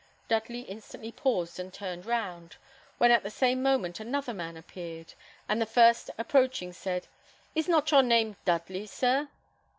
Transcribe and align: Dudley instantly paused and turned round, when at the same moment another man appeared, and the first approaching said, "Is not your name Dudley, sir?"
Dudley 0.27 0.61
instantly 0.61 1.11
paused 1.11 1.59
and 1.59 1.71
turned 1.71 2.07
round, 2.07 2.55
when 2.97 3.11
at 3.11 3.21
the 3.21 3.29
same 3.29 3.61
moment 3.61 3.99
another 3.99 4.33
man 4.33 4.57
appeared, 4.57 5.13
and 5.47 5.61
the 5.61 5.67
first 5.67 6.09
approaching 6.17 6.73
said, 6.73 7.05
"Is 7.53 7.67
not 7.69 7.91
your 7.91 8.01
name 8.01 8.35
Dudley, 8.43 8.87
sir?" 8.87 9.27